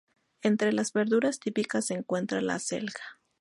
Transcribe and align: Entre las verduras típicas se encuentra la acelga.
Entre 0.41 0.73
las 0.73 0.93
verduras 0.93 1.39
típicas 1.39 1.85
se 1.85 1.93
encuentra 1.93 2.41
la 2.41 2.55
acelga. 2.55 3.03